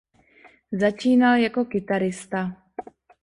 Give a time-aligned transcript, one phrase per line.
[0.71, 2.63] Začínal jako kytarista.